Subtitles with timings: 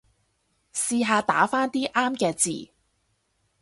[0.73, 2.71] 試下打返啲啱嘅字